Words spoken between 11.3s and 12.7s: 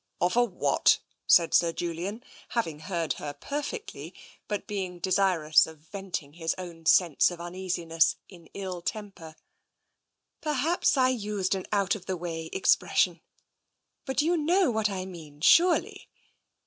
an out of the way